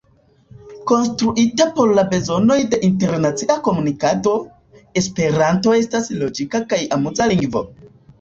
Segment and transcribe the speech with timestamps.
[0.91, 4.33] Konstruita por la bezonoj de internacia komunikado,
[5.03, 7.63] esperanto estas logika kaj amuza lingvo.